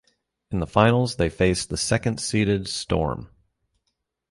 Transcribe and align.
In 0.49 0.57
the 0.59 0.65
finals 0.65 1.17
they 1.17 1.29
faced 1.29 1.69
the 1.69 1.77
second 1.77 2.19
seeded 2.19 2.67
Storm. 2.67 3.29